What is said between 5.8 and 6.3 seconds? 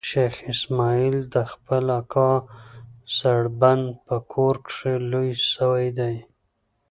دئ.